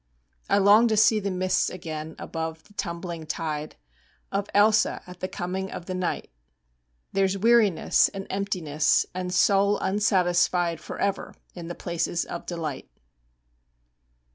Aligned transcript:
I 0.49 0.57
long 0.57 0.87
to 0.87 0.97
see 0.97 1.19
the 1.19 1.29
mists 1.29 1.69
again 1.69 2.15
Above 2.17 2.63
the 2.63 2.73
tumbling 2.73 3.27
tide 3.27 3.75
Of 4.31 4.47
Ailsa, 4.55 5.03
at 5.05 5.19
the 5.19 5.27
coming 5.27 5.69
of 5.69 5.85
the 5.85 5.93
night. 5.93 6.31
There's 7.13 7.37
weariness 7.37 8.09
and 8.09 8.25
emptiness 8.31 9.05
And 9.13 9.31
soul 9.31 9.77
unsatisfied 9.77 10.79
Forever 10.79 11.35
in 11.53 11.67
the 11.67 11.75
places 11.75 12.25
of 12.25 12.47
delight. 12.47 12.89